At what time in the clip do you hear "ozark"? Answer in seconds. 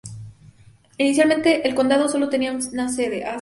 3.19-3.29